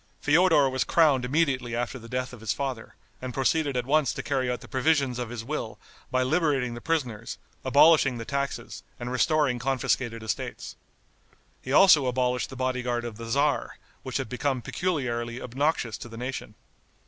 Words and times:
Feodor 0.19 0.67
was 0.67 0.83
crowned 0.83 1.25
immediately 1.25 1.75
after 1.75 1.99
the 1.99 2.09
death 2.09 2.33
of 2.33 2.39
his 2.39 2.53
father, 2.53 2.95
and 3.21 3.35
proceeded 3.35 3.77
at 3.77 3.85
once 3.85 4.11
to 4.15 4.23
carry 4.23 4.49
out 4.49 4.61
the 4.61 4.67
provisions 4.67 5.19
of 5.19 5.29
his 5.29 5.43
will 5.43 5.77
by 6.09 6.23
liberating 6.23 6.73
the 6.73 6.81
prisoners, 6.81 7.37
abolishing 7.63 8.17
the 8.17 8.25
taxes 8.25 8.81
and 8.99 9.11
restoring 9.11 9.59
confiscated 9.59 10.23
estates. 10.23 10.75
He 11.61 11.71
also 11.71 12.07
abolished 12.07 12.49
the 12.49 12.55
body 12.55 12.81
guard 12.81 13.05
of 13.05 13.17
the 13.17 13.25
tzar, 13.27 13.77
which 14.01 14.17
had 14.17 14.27
become 14.27 14.63
peculiarly 14.63 15.39
obnoxious 15.39 15.99
to 15.99 16.09
the 16.09 16.17
nation. 16.17 16.55